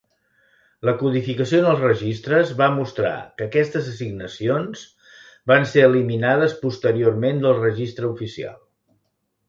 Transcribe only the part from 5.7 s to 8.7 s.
ser eliminades posteriorment del registre oficial.